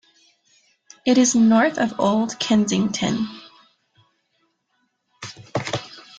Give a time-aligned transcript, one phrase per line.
[1.05, 3.27] It is north of Olde Kensington.